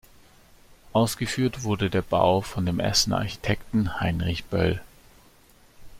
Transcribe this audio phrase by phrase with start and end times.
[0.93, 4.81] Ausgeführt wurde der Bau von dem Essener Architekten Heinrich Böll.